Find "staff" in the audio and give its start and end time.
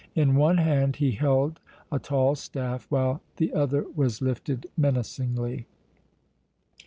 2.33-2.87